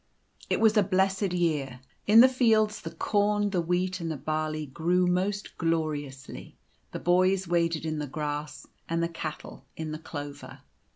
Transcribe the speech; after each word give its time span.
It 0.49 0.59
was 0.59 0.75
a 0.77 0.81
blessed 0.81 1.31
year. 1.31 1.79
In 2.07 2.21
the 2.21 2.27
fields 2.27 2.81
the 2.81 2.89
corn, 2.89 3.51
the 3.51 3.61
wheat, 3.61 3.99
and 3.99 4.09
the 4.09 4.17
barley 4.17 4.65
grew 4.65 5.05
most 5.05 5.55
gloriously. 5.59 6.57
The 6.91 6.97
boys 6.99 7.47
waded 7.47 7.85
in 7.85 7.99
the 7.99 8.07
grass, 8.07 8.65
and 8.89 9.03
the 9.03 9.07
cattle 9.07 9.63
in 9.77 9.91
the 9.91 9.99
clover. 9.99 10.61